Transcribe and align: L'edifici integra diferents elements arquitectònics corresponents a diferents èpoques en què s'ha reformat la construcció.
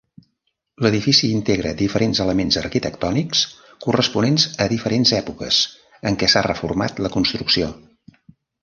L'edifici 0.85 1.27
integra 1.39 1.73
diferents 1.81 2.21
elements 2.25 2.57
arquitectònics 2.63 3.43
corresponents 3.87 4.49
a 4.67 4.69
diferents 4.75 5.13
èpoques 5.21 5.63
en 6.11 6.23
què 6.23 6.33
s'ha 6.35 6.47
reformat 6.53 7.05
la 7.07 7.15
construcció. 7.21 7.75